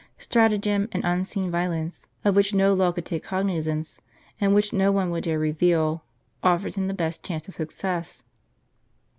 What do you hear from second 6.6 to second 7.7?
him the best chance of